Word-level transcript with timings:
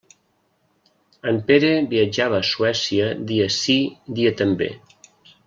En 1.31 1.37
Pere 1.51 1.69
viatjava 1.91 2.39
a 2.39 2.47
Suècia 2.53 3.11
dia 3.33 3.51
sí, 3.59 3.77
dia 4.21 4.35
també. 4.43 4.73